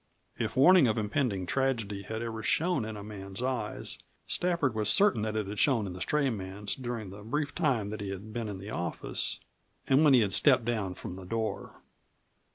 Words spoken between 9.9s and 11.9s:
when he had stepped down from the door.